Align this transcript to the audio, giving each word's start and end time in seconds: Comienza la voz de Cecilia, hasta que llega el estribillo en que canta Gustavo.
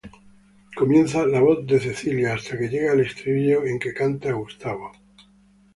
Comienza 0.75 1.27
la 1.27 1.41
voz 1.41 1.63
de 1.67 1.79
Cecilia, 1.79 2.33
hasta 2.33 2.57
que 2.57 2.69
llega 2.69 2.93
el 2.93 3.01
estribillo 3.01 3.67
en 3.67 3.77
que 3.77 3.93
canta 3.93 4.31
Gustavo. 4.31 4.91